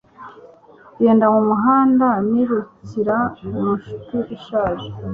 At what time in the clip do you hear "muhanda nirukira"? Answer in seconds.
1.49-3.17